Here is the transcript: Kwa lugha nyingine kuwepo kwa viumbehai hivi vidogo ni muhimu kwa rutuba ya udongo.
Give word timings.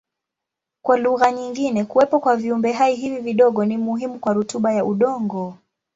Kwa 0.81 0.97
lugha 0.97 1.31
nyingine 1.31 1.85
kuwepo 1.85 2.19
kwa 2.19 2.35
viumbehai 2.35 2.95
hivi 2.95 3.17
vidogo 3.19 3.65
ni 3.65 3.77
muhimu 3.77 4.19
kwa 4.19 4.33
rutuba 4.33 4.73
ya 4.73 4.85
udongo. 4.85 5.57